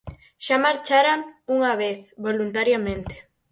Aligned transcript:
Xa 0.45 0.55
marcharan 0.65 1.19
unha 1.55 1.73
vez 1.81 1.99
voluntariamente. 2.25 3.15